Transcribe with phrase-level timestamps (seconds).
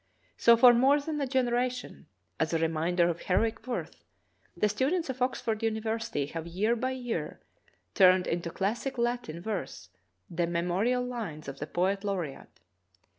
[0.35, 2.07] So for more than a generation,
[2.39, 4.03] as a reminder of heroic worth,
[4.57, 7.39] the students of Oxford University have year by year
[7.93, 9.89] turned into classic latin verse
[10.27, 12.61] the memo rial lines of the poet laureate.